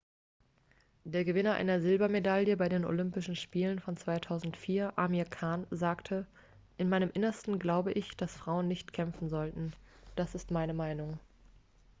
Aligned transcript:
der 1.03 1.23
gewinner 1.23 1.53
einer 1.53 1.79
silbermedaille 1.79 2.57
bei 2.57 2.67
den 2.67 2.85
olympischen 2.85 3.35
spielen 3.35 3.77
von 3.79 3.95
2004 3.97 4.97
amir 4.97 5.25
khan 5.25 5.67
sagte 5.69 6.25
in 6.79 6.89
meinem 6.89 7.11
innersten 7.13 7.59
glaube 7.59 7.91
ich 7.91 8.17
dass 8.17 8.35
frauen 8.35 8.67
nicht 8.67 8.93
kämpfen 8.93 9.29
sollten 9.29 9.73
das 10.15 10.33
ist 10.33 10.49
meine 10.49 10.73
meinung 10.73 11.19